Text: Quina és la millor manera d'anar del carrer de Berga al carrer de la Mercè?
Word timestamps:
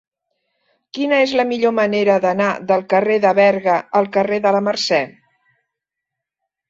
Quina 0.97 1.19
és 1.25 1.33
la 1.39 1.45
millor 1.49 1.75
manera 1.81 2.15
d'anar 2.25 2.47
del 2.71 2.85
carrer 2.95 3.17
de 3.29 3.35
Berga 3.43 3.77
al 4.01 4.09
carrer 4.17 4.41
de 4.47 4.55
la 4.57 4.63
Mercè? 4.71 5.03